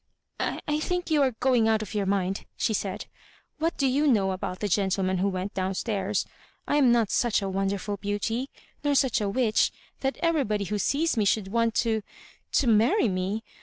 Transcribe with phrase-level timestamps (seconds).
[0.67, 3.05] "I think you are going out of your mind," she said."
[3.59, 6.25] What do you know about the gen tleman who went down stairs?
[6.67, 8.49] I am not such a wonderful beauty,
[8.83, 12.01] nor such a witch, that everybody who sees me should want to—
[12.53, 13.43] to marry me.